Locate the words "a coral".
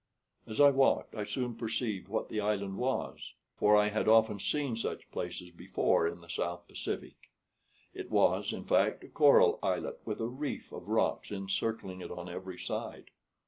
9.03-9.59